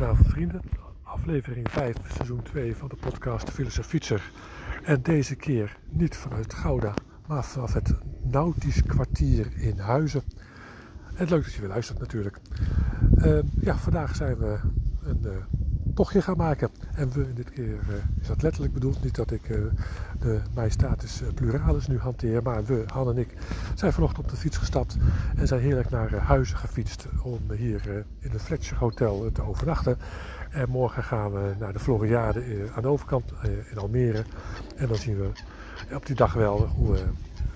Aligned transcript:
Goedenavond 0.00 0.32
vrienden, 0.32 0.60
aflevering 1.02 1.70
5, 1.70 1.96
seizoen 2.14 2.42
2 2.42 2.76
van 2.76 2.88
de 2.88 2.96
podcast 2.96 3.50
Fietser. 3.84 4.30
En 4.82 5.02
deze 5.02 5.36
keer 5.36 5.76
niet 5.88 6.16
vanuit 6.16 6.54
Gouda, 6.54 6.94
maar 7.26 7.44
vanaf 7.44 7.72
het 7.72 7.94
Nautisch 8.22 8.82
kwartier 8.82 9.56
in 9.56 9.78
Huizen. 9.78 10.22
En 11.14 11.28
leuk 11.28 11.44
dat 11.44 11.52
je 11.52 11.60
weer 11.60 11.68
luistert 11.68 11.98
natuurlijk. 11.98 12.38
Uh, 13.14 13.38
ja, 13.60 13.76
vandaag 13.76 14.16
zijn 14.16 14.38
we 14.38 14.60
een 15.02 15.20
uh, 15.22 15.36
tochtje 16.00 16.22
gaan 16.22 16.36
maken. 16.36 16.70
En 16.94 17.12
we, 17.12 17.32
dit 17.32 17.50
keer 17.50 17.64
uh, 17.64 17.94
is 18.20 18.26
dat 18.26 18.42
letterlijk 18.42 18.72
bedoeld. 18.74 19.02
Niet 19.02 19.14
dat 19.14 19.30
ik 19.30 19.42
de 20.20 20.40
majestatis 20.54 21.22
pluralis 21.34 21.86
nu 21.86 21.98
hanteer. 21.98 22.42
Maar 22.42 22.64
we, 22.64 22.84
Han 22.86 23.08
en 23.08 23.18
ik, 23.18 23.34
zijn 23.74 23.92
vanochtend 23.92 24.24
op 24.24 24.30
de 24.30 24.36
fiets 24.36 24.56
gestapt. 24.56 24.96
En 25.36 25.46
zijn 25.46 25.60
heerlijk 25.60 25.90
naar 25.90 26.14
Huizen 26.14 26.56
gefietst. 26.56 27.06
Om 27.22 27.38
hier 27.52 28.04
in 28.18 28.30
het 28.30 28.42
Fletcher 28.42 28.76
Hotel 28.76 29.30
te 29.32 29.42
overnachten. 29.42 29.98
En 30.50 30.68
morgen 30.68 31.02
gaan 31.02 31.32
we 31.32 31.54
naar 31.58 31.72
de 31.72 31.78
Floriade 31.78 32.42
aan 32.74 32.82
de 32.82 32.88
overkant 32.88 33.32
in 33.70 33.78
Almere. 33.78 34.24
En 34.76 34.88
dan 34.88 34.96
zien 34.96 35.16
we 35.16 35.30
op 35.94 36.06
die 36.06 36.16
dag 36.16 36.32
wel 36.32 36.66
hoe 36.66 36.92
we 36.92 36.98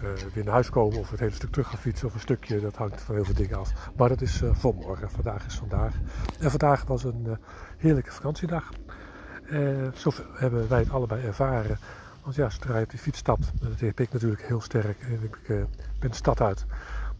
uh, 0.02 0.10
weer 0.34 0.44
naar 0.44 0.52
huis 0.52 0.70
komen 0.70 0.98
of 0.98 1.10
het 1.10 1.20
hele 1.20 1.34
stuk 1.34 1.50
terug 1.50 1.68
gaan 1.68 1.78
fietsen 1.78 2.06
of 2.06 2.14
een 2.14 2.20
stukje. 2.20 2.60
Dat 2.60 2.76
hangt 2.76 3.02
van 3.02 3.14
heel 3.14 3.24
veel 3.24 3.34
dingen 3.34 3.58
af. 3.58 3.72
Maar 3.96 4.08
dat 4.08 4.20
is 4.20 4.42
uh, 4.42 4.54
voor 4.54 4.74
morgen. 4.74 5.10
Vandaag 5.10 5.46
is 5.46 5.54
vandaag. 5.54 5.94
En 6.40 6.50
vandaag 6.50 6.84
was 6.84 7.04
een 7.04 7.24
uh, 7.26 7.32
heerlijke 7.78 8.12
vakantiedag. 8.12 8.68
zo 9.94 10.10
hebben 10.34 10.68
wij 10.68 10.78
het 10.78 10.90
allebei 10.90 11.26
ervaren. 11.26 11.78
Want 12.22 12.36
ja, 12.36 12.50
zodra 12.50 12.76
je 12.76 12.84
op 12.84 12.90
die 12.90 12.98
fiets 12.98 13.18
stapt, 13.18 13.50
dat 13.60 13.80
heb 13.80 14.00
ik 14.00 14.12
natuurlijk 14.12 14.42
heel 14.42 14.60
sterk. 14.60 15.00
En 15.00 15.22
ik 15.22 15.38
ben 15.98 16.10
de 16.10 16.16
stad 16.16 16.40
uit. 16.40 16.64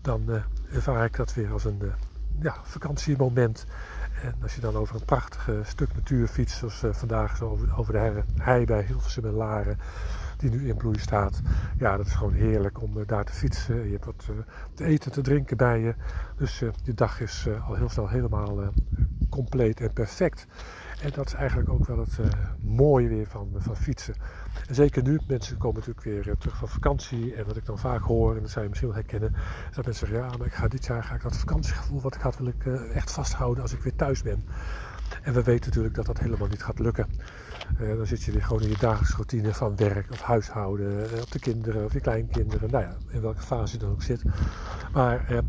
Dan 0.02 0.42
ervaar 0.72 1.04
ik 1.04 1.16
dat 1.16 1.34
weer 1.34 1.52
als 1.52 1.64
een 1.64 1.92
ja, 2.40 2.56
vakantiemoment. 2.62 3.66
En 4.22 4.34
als 4.42 4.54
je 4.54 4.60
dan 4.60 4.76
over 4.76 4.94
een 4.94 5.04
prachtig 5.04 5.48
stuk 5.62 5.94
natuur 5.94 6.26
fietst, 6.26 6.56
zoals 6.56 6.82
vandaag 6.90 7.36
zo 7.36 7.58
over, 7.76 7.92
de 7.92 8.22
hei 8.38 8.64
bij 8.64 8.82
Hilversum 8.82 9.24
en 9.24 9.32
Laren 9.32 9.78
die 10.36 10.50
nu 10.50 10.68
in 10.68 10.76
bloei 10.76 10.98
staat. 10.98 11.40
Ja, 11.78 11.96
dat 11.96 12.06
is 12.06 12.14
gewoon 12.14 12.32
heerlijk 12.32 12.82
om 12.82 12.98
uh, 12.98 13.06
daar 13.06 13.24
te 13.24 13.32
fietsen. 13.32 13.84
Je 13.84 13.92
hebt 13.92 14.04
wat 14.04 14.26
uh, 14.30 14.36
te 14.74 14.84
eten, 14.84 15.12
te 15.12 15.20
drinken 15.20 15.56
bij 15.56 15.80
je. 15.80 15.94
Dus 16.36 16.58
je 16.58 16.94
dag 16.94 17.20
is 17.20 17.46
al 17.68 17.74
heel 17.74 17.88
snel 17.88 18.08
helemaal 18.08 18.72
compleet 19.30 19.80
en 19.80 19.92
perfect. 19.92 20.46
En 21.02 21.10
dat 21.14 21.26
is 21.26 21.34
eigenlijk 21.34 21.68
ook 21.68 21.86
wel 21.86 21.98
het 21.98 22.18
mooie 22.60 23.08
weer 23.08 23.26
van, 23.26 23.50
van 23.56 23.76
fietsen. 23.76 24.14
En 24.68 24.74
zeker 24.74 25.02
nu, 25.02 25.20
mensen 25.26 25.58
komen 25.58 25.82
natuurlijk 25.86 26.24
weer 26.24 26.36
terug 26.36 26.56
van 26.56 26.68
vakantie. 26.68 27.34
En 27.34 27.46
wat 27.46 27.56
ik 27.56 27.66
dan 27.66 27.78
vaak 27.78 28.02
hoor, 28.02 28.34
en 28.34 28.40
dat 28.40 28.50
zou 28.50 28.62
je 28.62 28.68
misschien 28.68 28.90
wel 28.90 28.98
herkennen, 28.98 29.34
is 29.70 29.76
dat 29.76 29.84
mensen 29.84 30.06
zeggen, 30.06 30.28
ja, 30.28 30.36
maar 30.36 30.46
ik 30.46 30.54
ga 30.54 30.68
dit 30.68 30.86
jaar 30.86 31.04
ga 31.04 31.14
ik 31.14 31.22
dat 31.22 31.36
vakantiegevoel 31.36 32.00
wat 32.00 32.14
ik 32.14 32.20
had, 32.20 32.38
wil 32.38 32.46
ik 32.46 32.66
echt 32.94 33.10
vasthouden 33.10 33.62
als 33.62 33.72
ik 33.72 33.82
weer 33.82 33.96
thuis 33.96 34.22
ben. 34.22 34.44
En 35.22 35.32
we 35.32 35.42
weten 35.42 35.68
natuurlijk 35.68 35.94
dat 35.94 36.06
dat 36.06 36.18
helemaal 36.18 36.48
niet 36.48 36.62
gaat 36.62 36.78
lukken. 36.78 37.06
Dan 37.78 38.06
zit 38.06 38.22
je 38.22 38.32
weer 38.32 38.42
gewoon 38.42 38.62
in 38.62 38.68
je 38.68 38.78
dagelijkse 38.78 39.16
routine 39.16 39.54
van 39.54 39.76
werk 39.76 40.10
of 40.10 40.20
huishouden, 40.20 41.20
op 41.22 41.30
de 41.30 41.38
kinderen 41.38 41.84
of 41.84 41.92
je 41.92 42.00
kleinkinderen, 42.00 42.70
nou 42.70 42.84
ja, 42.84 42.96
in 43.08 43.20
welke 43.20 43.42
fase 43.42 43.72
je 43.72 43.78
dan 43.78 43.90
ook 43.90 44.02
zit. 44.02 44.22
Maar 44.92 45.42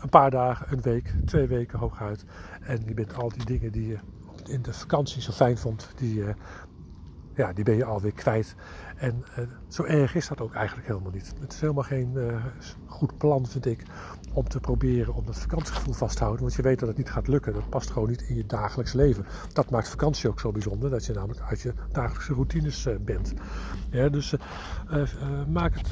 een 0.00 0.08
paar 0.08 0.30
dagen, 0.30 0.72
een 0.72 0.82
week, 0.82 1.14
twee 1.24 1.46
weken 1.46 1.78
hooguit. 1.78 2.24
En 2.60 2.82
je 2.86 2.94
bent 2.94 3.14
al 3.14 3.28
die 3.28 3.44
dingen 3.44 3.72
die 3.72 3.86
je 3.86 3.98
in 4.44 4.62
de 4.62 4.72
vakantie 4.72 5.22
zo 5.22 5.32
fijn 5.32 5.58
vond, 5.58 5.88
die, 5.96 6.24
ja, 7.34 7.52
die 7.52 7.64
ben 7.64 7.76
je 7.76 7.84
alweer 7.84 8.12
kwijt. 8.12 8.54
En 8.96 9.24
zo 9.68 9.82
erg 9.82 10.14
is 10.14 10.28
dat 10.28 10.40
ook 10.40 10.54
eigenlijk 10.54 10.86
helemaal 10.86 11.10
niet. 11.10 11.34
Het 11.40 11.52
is 11.52 11.60
helemaal 11.60 11.82
geen 11.82 12.18
goed 12.86 13.18
plan, 13.18 13.46
vind 13.46 13.66
ik, 13.66 13.82
om 14.32 14.48
te 14.48 14.60
proberen 14.60 15.14
om 15.14 15.26
dat 15.26 15.38
vakantiegevoel 15.38 15.94
vast 15.94 16.16
te 16.16 16.22
houden. 16.22 16.42
Want 16.42 16.56
je 16.56 16.62
weet 16.62 16.78
dat 16.78 16.88
het 16.88 16.96
niet 16.96 17.10
gaat 17.10 17.28
lukken. 17.28 17.52
Dat 17.52 17.68
past 17.68 17.90
gewoon 17.90 18.08
niet 18.08 18.22
in 18.22 18.36
je 18.36 18.46
dagelijks 18.46 18.92
leven. 18.92 19.26
Dat 19.52 19.70
maakt 19.70 19.88
vakantie 19.88 20.28
ook 20.28 20.40
zo 20.40 20.52
bijzonder. 20.52 20.90
Dat 20.90 21.04
je 21.04 21.12
namelijk 21.12 21.40
uit 21.40 21.60
je 21.60 21.74
dagelijkse 21.92 22.34
routines 22.34 22.88
bent. 23.00 23.34
Dus 23.90 24.34
maak, 25.48 25.74
het, 25.74 25.90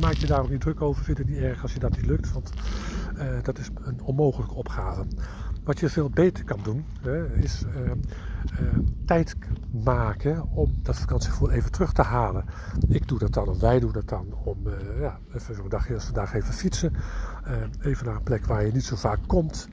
maak 0.00 0.14
je 0.14 0.26
daar 0.26 0.40
ook 0.40 0.50
niet 0.50 0.60
druk 0.60 0.80
over. 0.80 1.04
Vind 1.04 1.18
het 1.18 1.28
niet 1.28 1.38
erg 1.38 1.62
als 1.62 1.72
je 1.72 1.78
dat 1.78 1.96
niet 1.96 2.06
lukt. 2.06 2.32
Want 2.32 2.52
dat 3.42 3.58
is 3.58 3.68
een 3.82 4.02
onmogelijke 4.02 4.54
opgave. 4.54 5.04
Wat 5.64 5.80
je 5.80 5.88
veel 5.88 6.10
beter 6.10 6.44
kan 6.44 6.60
doen, 6.62 6.84
hè, 7.00 7.34
is 7.34 7.62
uh, 7.76 7.82
uh, 7.84 8.78
tijd 9.06 9.36
maken 9.84 10.48
om 10.50 10.74
dat 10.82 10.98
vakantiegevoel 10.98 11.50
even 11.50 11.72
terug 11.72 11.92
te 11.92 12.02
halen. 12.02 12.44
Ik 12.88 13.08
doe 13.08 13.18
dat 13.18 13.32
dan, 13.32 13.48
of 13.48 13.60
wij 13.60 13.80
doen 13.80 13.92
dat 13.92 14.08
dan, 14.08 14.34
om 14.44 14.58
uh, 14.66 15.00
ja, 15.00 15.18
even 15.34 15.54
zo'n 15.54 15.68
dagje 15.68 15.94
als 15.94 16.04
vandaag 16.04 16.34
even 16.34 16.54
fietsen. 16.54 16.92
even 17.80 18.06
naar 18.06 18.14
een 18.16 18.22
plek 18.22 18.46
waar 18.46 18.66
je 18.66 18.72
niet 18.72 18.84
zo 18.84 18.96
vaak 18.96 19.18
komt 19.26 19.68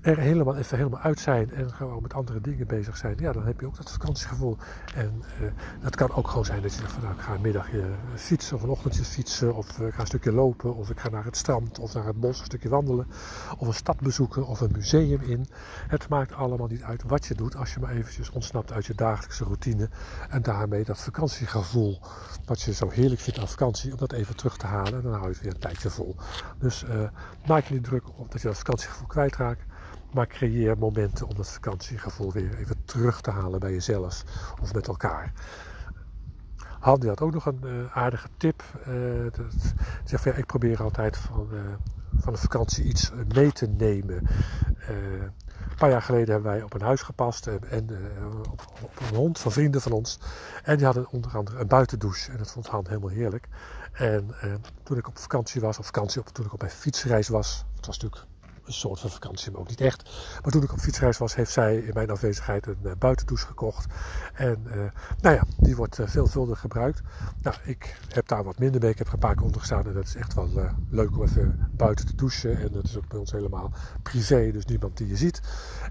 er 0.00 0.18
helemaal 0.18 0.56
even 0.56 0.76
helemaal 0.76 1.00
uit 1.00 1.20
zijn 1.20 1.54
en 1.54 1.72
gewoon 1.72 2.02
met 2.02 2.14
andere 2.14 2.40
dingen 2.40 2.66
bezig 2.66 2.96
zijn, 2.96 3.16
ja, 3.18 3.32
dan 3.32 3.46
heb 3.46 3.60
je 3.60 3.66
ook 3.66 3.76
dat 3.76 3.90
vakantiegevoel. 3.90 4.56
En 4.94 5.22
uh, 5.40 5.50
dat 5.82 5.96
kan 5.96 6.12
ook 6.12 6.28
gewoon 6.28 6.44
zijn 6.44 6.62
dat 6.62 6.74
je 6.74 6.80
zegt 6.80 6.92
van 6.92 7.02
nou, 7.02 7.14
ik 7.14 7.20
ga 7.20 7.34
een 7.34 7.40
middagje 7.40 7.84
fietsen 8.14 8.56
of 8.56 8.62
een 8.62 8.68
ochtendje 8.68 9.04
fietsen 9.04 9.54
of 9.54 9.78
uh, 9.78 9.86
ik 9.86 9.94
ga 9.94 10.00
een 10.00 10.06
stukje 10.06 10.32
lopen 10.32 10.74
of 10.74 10.90
ik 10.90 11.00
ga 11.00 11.08
naar 11.08 11.24
het 11.24 11.36
strand 11.36 11.78
of 11.78 11.94
naar 11.94 12.06
het 12.06 12.20
bos 12.20 12.38
een 12.38 12.44
stukje 12.44 12.68
wandelen 12.68 13.06
of 13.58 13.66
een 13.66 13.74
stad 13.74 14.00
bezoeken 14.00 14.46
of 14.46 14.60
een 14.60 14.72
museum 14.72 15.20
in. 15.20 15.46
Het 15.88 16.08
maakt 16.08 16.32
allemaal 16.32 16.66
niet 16.66 16.82
uit 16.82 17.02
wat 17.02 17.26
je 17.26 17.34
doet 17.34 17.56
als 17.56 17.74
je 17.74 17.80
maar 17.80 17.90
eventjes 17.90 18.30
ontsnapt 18.30 18.72
uit 18.72 18.86
je 18.86 18.94
dagelijkse 18.94 19.44
routine 19.44 19.88
en 20.28 20.42
daarmee 20.42 20.84
dat 20.84 21.00
vakantiegevoel 21.00 22.00
wat 22.44 22.62
je 22.62 22.72
zo 22.72 22.88
heerlijk 22.88 23.20
vindt 23.20 23.40
aan 23.40 23.48
vakantie, 23.48 23.92
om 23.92 23.98
dat 23.98 24.12
even 24.12 24.36
terug 24.36 24.56
te 24.56 24.66
halen 24.66 24.94
en 24.94 25.02
dan 25.02 25.12
hou 25.12 25.24
je 25.24 25.32
het 25.32 25.40
weer 25.40 25.52
een 25.52 25.58
tijdje 25.58 25.90
vol. 25.90 26.16
Dus 26.58 26.84
maak 27.46 27.64
je 27.64 27.74
niet 27.74 27.84
druk 27.84 28.04
op 28.18 28.32
dat 28.32 28.40
je 28.40 28.48
dat 28.48 28.56
vakantiegevoel 28.56 29.06
kwijtraakt. 29.06 29.62
Maar 30.12 30.26
creëer 30.26 30.78
momenten 30.78 31.26
om 31.26 31.34
dat 31.34 31.50
vakantiegevoel 31.50 32.32
weer 32.32 32.58
even 32.58 32.84
terug 32.84 33.20
te 33.20 33.30
halen 33.30 33.60
bij 33.60 33.72
jezelf 33.72 34.24
of 34.60 34.74
met 34.74 34.88
elkaar. 34.88 35.32
Han 36.78 37.06
had 37.06 37.20
ook 37.20 37.32
nog 37.32 37.46
een 37.46 37.60
uh, 37.64 37.96
aardige 37.96 38.28
tip. 38.36 38.62
Uh, 38.88 39.22
dat, 39.32 39.74
zegt 40.04 40.24
ja, 40.24 40.32
ik 40.32 40.46
probeer 40.46 40.82
altijd 40.82 41.16
van, 41.16 41.48
uh, 41.52 41.60
van 42.16 42.32
de 42.32 42.38
vakantie 42.38 42.84
iets 42.84 43.12
mee 43.34 43.52
te 43.52 43.66
nemen. 43.66 44.26
een 44.86 45.76
paar 45.76 45.90
jaar 45.90 46.02
geleden 46.02 46.34
hebben 46.34 46.52
wij 46.52 46.62
op 46.62 46.74
een 46.74 46.80
huis 46.80 47.02
gepast 47.02 47.46
en 47.46 47.88
op, 48.50 48.66
op, 48.82 49.00
een 49.00 49.16
hond 49.16 49.38
van 49.38 49.52
vrienden 49.52 49.80
van 49.80 49.92
ons. 49.92 50.18
En 50.62 50.76
die 50.76 50.84
hadden 50.84 51.10
onder 51.10 51.36
andere 51.36 51.58
een 51.58 51.66
buitendouche. 51.66 52.32
En 52.32 52.38
dat 52.38 52.50
vond 52.50 52.66
Han 52.66 52.86
helemaal 52.88 53.08
heerlijk. 53.08 53.48
En 53.92 54.30
toen 54.82 54.98
ik 54.98 55.08
op 55.08 55.18
vakantie 55.18 55.60
was, 55.60 55.78
of 55.78 55.86
vakantie, 55.86 56.20
op, 56.20 56.28
toen 56.28 56.44
ik 56.44 56.52
op 56.52 56.60
mijn 56.60 56.72
fietsreis 56.72 57.28
was, 57.28 57.64
het 57.76 57.86
was 57.86 57.98
natuurlijk 57.98 58.26
een 58.68 58.74
soort 58.74 59.00
van 59.00 59.10
vakantie, 59.10 59.50
maar 59.50 59.60
ook 59.60 59.68
niet 59.68 59.80
echt. 59.80 60.10
Maar 60.42 60.52
toen 60.52 60.62
ik 60.62 60.72
op 60.72 60.78
fietsreis 60.78 61.18
was, 61.18 61.34
heeft 61.34 61.50
zij 61.50 61.76
in 61.76 61.94
mijn 61.94 62.10
afwezigheid 62.10 62.66
een 62.66 62.78
uh, 62.82 62.92
buitendouche 62.98 63.46
gekocht. 63.46 63.86
En 64.34 64.62
uh, 64.66 64.72
nou 65.20 65.34
ja, 65.34 65.44
die 65.56 65.76
wordt 65.76 65.98
uh, 65.98 66.06
veelvuldig 66.06 66.60
gebruikt. 66.60 67.00
Nou, 67.42 67.56
ik 67.62 67.96
heb 68.08 68.28
daar 68.28 68.44
wat 68.44 68.58
minder 68.58 68.80
mee. 68.80 68.90
Ik 68.90 68.98
heb 68.98 69.12
een 69.12 69.18
paar 69.18 69.34
keer 69.34 69.44
onder 69.44 69.60
gestaan 69.60 69.86
en 69.86 69.92
dat 69.92 70.04
is 70.04 70.14
echt 70.14 70.34
wel 70.34 70.50
leuk 70.90 71.16
om 71.16 71.22
even 71.22 71.70
buiten 71.72 72.06
te 72.06 72.14
douchen. 72.14 72.60
En 72.60 72.72
dat 72.72 72.84
is 72.84 72.96
ook 72.96 73.08
bij 73.08 73.18
ons 73.18 73.32
helemaal 73.32 73.72
privé, 74.02 74.50
dus 74.52 74.64
niemand 74.64 74.96
die 74.96 75.08
je 75.08 75.16
ziet. 75.16 75.40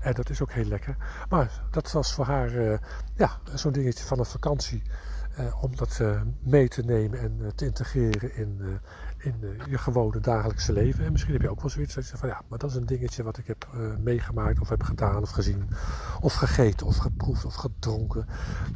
En 0.01 0.13
dat 0.13 0.29
is 0.29 0.41
ook 0.41 0.51
heel 0.51 0.65
lekker. 0.65 0.97
Maar 1.29 1.61
dat 1.71 1.91
was 1.91 2.13
voor 2.13 2.25
haar 2.25 2.79
ja, 3.15 3.39
zo'n 3.53 3.71
dingetje 3.71 4.03
van 4.03 4.19
een 4.19 4.25
vakantie. 4.25 4.81
Om 5.61 5.75
dat 5.75 6.01
mee 6.39 6.67
te 6.67 6.81
nemen 6.81 7.19
en 7.19 7.51
te 7.55 7.65
integreren 7.65 8.35
in, 8.35 8.79
in 9.17 9.59
je 9.69 9.77
gewone 9.77 10.19
dagelijkse 10.19 10.73
leven. 10.73 11.05
En 11.05 11.11
misschien 11.11 11.33
heb 11.33 11.41
je 11.41 11.49
ook 11.49 11.61
wel 11.61 11.69
zoiets 11.69 11.93
dat 11.93 12.03
je 12.03 12.09
zegt 12.09 12.21
van 12.21 12.29
ja, 12.29 12.41
maar 12.47 12.59
dat 12.59 12.69
is 12.69 12.75
een 12.75 12.85
dingetje 12.85 13.23
wat 13.23 13.37
ik 13.37 13.47
heb 13.47 13.67
uh, 13.75 13.95
meegemaakt 13.95 14.59
of 14.59 14.69
heb 14.69 14.83
gedaan 14.83 15.21
of 15.21 15.29
gezien 15.29 15.69
of 16.21 16.33
gegeten 16.33 16.87
of 16.87 16.97
geproefd 16.97 17.45
of 17.45 17.55
gedronken. 17.55 18.25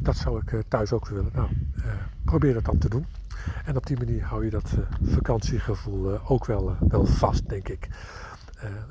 Dat 0.00 0.16
zou 0.16 0.40
ik 0.40 0.52
uh, 0.52 0.60
thuis 0.68 0.92
ook 0.92 1.08
willen. 1.08 1.30
Nou, 1.34 1.48
uh, 1.76 1.84
probeer 2.24 2.54
het 2.54 2.64
dan 2.64 2.78
te 2.78 2.88
doen. 2.88 3.06
En 3.64 3.76
op 3.76 3.86
die 3.86 3.98
manier 3.98 4.24
hou 4.24 4.44
je 4.44 4.50
dat 4.50 4.70
vakantiegevoel 5.02 6.20
ook 6.28 6.46
wel, 6.46 6.76
wel 6.88 7.06
vast, 7.06 7.48
denk 7.48 7.68
ik. 7.68 7.88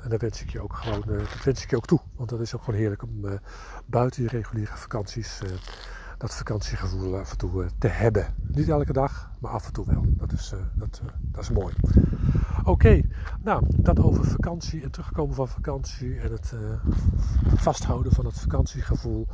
en 0.02 0.08
dat 0.08 0.20
wens 0.20 0.42
ik 0.42 0.50
je 0.50 0.60
ook 0.60 0.74
gewoon, 0.74 1.02
dat 1.06 1.44
wens 1.44 1.62
ik 1.62 1.70
je 1.70 1.76
ook 1.76 1.86
toe. 1.86 2.00
Want 2.16 2.28
dat 2.28 2.40
is 2.40 2.54
ook 2.54 2.62
gewoon 2.62 2.80
heerlijk 2.80 3.02
om 3.02 3.40
buiten 3.86 4.22
je 4.22 4.28
reguliere 4.28 4.76
vakanties 4.76 5.40
dat 6.22 6.34
vakantiegevoel 6.34 7.18
af 7.18 7.30
en 7.30 7.36
toe 7.36 7.66
te 7.78 7.88
hebben. 7.88 8.34
Niet 8.46 8.68
elke 8.68 8.92
dag, 8.92 9.30
maar 9.38 9.50
af 9.50 9.66
en 9.66 9.72
toe 9.72 9.86
wel. 9.86 10.04
Dat 10.06 10.32
is, 10.32 10.52
uh, 10.52 10.60
dat, 10.74 11.00
uh, 11.04 11.10
dat 11.20 11.42
is 11.42 11.50
mooi. 11.50 11.74
Oké, 12.64 13.00
nou, 13.40 13.64
dat 13.68 14.00
over 14.00 14.24
vakantie 14.24 14.82
en 14.82 14.90
terugkomen 14.90 15.34
van 15.34 15.48
vakantie 15.48 16.20
en 16.20 16.32
het 16.32 16.54
vasthouden 17.54 18.12
van 18.12 18.24
het 18.24 18.40
vakantiegevoel. 18.40 19.26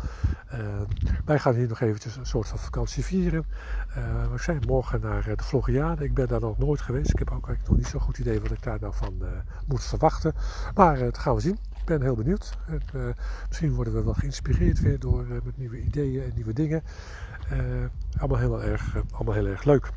wij 1.25 1.39
gaan 1.39 1.55
hier 1.55 1.69
nog 1.69 1.81
eventjes 1.81 2.17
een 2.17 2.27
soort 2.27 2.49
van 2.49 2.59
vakantie 2.59 3.05
vieren. 3.05 3.45
we 4.31 4.39
zijn 4.39 4.63
morgen 4.67 5.01
naar 5.01 5.37
de 5.37 5.43
Floriade. 5.43 6.05
Ik 6.05 6.15
ben 6.15 6.29
daar 6.29 6.41
nog 6.41 6.59
nooit 6.59 6.81
geweest. 6.81 7.11
Ik 7.11 7.19
heb 7.19 7.31
ook 7.31 7.47
eigenlijk 7.47 7.69
nog 7.69 7.77
niet 7.77 7.87
zo'n 7.87 8.01
goed 8.01 8.19
idee 8.19 8.41
wat 8.41 8.51
ik 8.51 8.63
daar 8.63 8.81
nou 8.81 8.95
van 8.95 9.23
moet 9.67 9.85
verwachten. 9.85 10.35
Maar 10.75 10.99
dat 10.99 11.19
gaan 11.19 11.35
we 11.35 11.41
zien. 11.41 11.59
Ben 11.89 12.03
heel 12.03 12.15
benieuwd. 12.15 12.57
En, 12.67 13.15
misschien 13.49 13.75
worden 13.75 13.95
we 13.95 14.03
wel 14.03 14.15
geïnspireerd 14.15 14.81
weer 14.81 14.99
door 14.99 15.27
met 15.45 15.57
nieuwe 15.57 15.81
ideeën 15.81 16.23
en 16.23 16.33
nieuwe 16.35 16.53
dingen. 16.53 16.83
allemaal 18.19 18.39
heel 18.39 18.63
erg, 18.63 18.97
allemaal 19.11 19.35
heel 19.35 19.47
erg 19.47 19.65
leuk. 19.65 19.91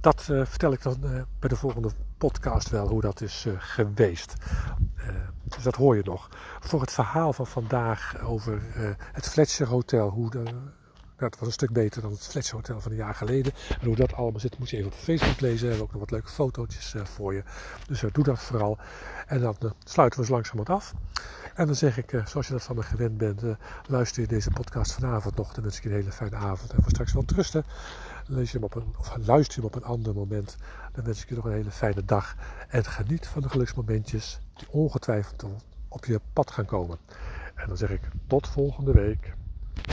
Dat 0.00 0.22
vertel 0.22 0.72
ik 0.72 0.82
dan 0.82 1.00
bij 1.38 1.48
de 1.48 1.56
volgende 1.56 1.90
podcast 2.18 2.70
wel 2.70 2.88
hoe 2.88 3.00
dat 3.00 3.20
is 3.20 3.46
geweest. 3.58 4.34
Dus 5.42 5.62
dat 5.62 5.74
hoor 5.74 5.96
je 5.96 6.02
nog. 6.04 6.28
Voor 6.60 6.80
het 6.80 6.92
verhaal 6.92 7.32
van 7.32 7.46
vandaag 7.46 8.20
over 8.20 8.62
het 9.12 9.28
Fletcher 9.28 9.66
Hotel, 9.66 10.08
hoe 10.08 10.30
de, 10.30 10.42
dat 11.16 11.38
was 11.38 11.48
een 11.48 11.52
stuk 11.52 11.72
beter 11.72 12.02
dan 12.02 12.10
het 12.10 12.26
Fletcher 12.26 12.54
Hotel 12.54 12.80
van 12.80 12.90
een 12.90 12.96
jaar 12.96 13.14
geleden. 13.14 13.52
En 13.80 13.86
hoe 13.86 13.96
dat 13.96 14.12
allemaal 14.12 14.40
zit, 14.40 14.58
moet 14.58 14.70
je 14.70 14.76
even 14.76 14.90
op 14.90 14.96
Facebook 14.96 15.40
lezen. 15.40 15.60
We 15.60 15.66
hebben 15.66 15.82
ook 15.82 15.92
nog 15.92 16.00
wat 16.00 16.10
leuke 16.10 16.28
fotootjes 16.28 16.94
uh, 16.94 17.04
voor 17.04 17.34
je. 17.34 17.42
Dus 17.86 18.02
uh, 18.02 18.10
doe 18.12 18.24
dat 18.24 18.38
vooral. 18.38 18.78
En 19.26 19.40
dan 19.40 19.56
uh, 19.64 19.70
sluiten 19.84 20.20
we 20.20 20.26
zo 20.26 20.32
langzamerhand 20.32 20.82
af. 20.82 20.94
En 21.54 21.66
dan 21.66 21.74
zeg 21.74 21.98
ik, 21.98 22.22
zoals 22.24 22.46
je 22.46 22.52
dat 22.52 22.62
van 22.62 22.76
me 22.76 22.82
gewend 22.82 23.18
bent, 23.18 23.42
luister 23.86 24.22
je 24.22 24.28
deze 24.28 24.50
podcast 24.50 24.92
vanavond 24.92 25.36
nog. 25.36 25.52
Dan 25.52 25.62
wens 25.62 25.76
ik 25.76 25.82
je 25.82 25.88
een 25.88 25.94
hele 25.94 26.12
fijne 26.12 26.36
avond. 26.36 26.72
En 26.72 26.82
voor 26.82 26.90
straks 26.90 27.12
wel 27.12 27.24
rusten. 27.26 27.64
Lees 28.26 28.50
je 28.50 28.56
hem 28.56 28.66
op 28.66 28.74
een, 28.74 28.94
of 28.98 29.16
luister 29.26 29.54
je 29.54 29.60
hem 29.60 29.76
op 29.76 29.82
een 29.82 29.88
ander 29.88 30.14
moment. 30.14 30.56
Dan 30.92 31.04
wens 31.04 31.22
ik 31.22 31.28
je 31.28 31.34
nog 31.34 31.44
een 31.44 31.52
hele 31.52 31.70
fijne 31.70 32.04
dag. 32.04 32.34
En 32.68 32.84
geniet 32.84 33.26
van 33.26 33.42
de 33.42 33.48
geluksmomentjes 33.48 34.40
die 34.54 34.68
ongetwijfeld 34.70 35.44
op 35.88 36.04
je 36.04 36.20
pad 36.32 36.50
gaan 36.50 36.64
komen. 36.64 36.98
En 37.54 37.68
dan 37.68 37.76
zeg 37.76 37.90
ik 37.90 38.00
tot 38.26 38.48
volgende 38.48 38.92
week. 38.92 39.34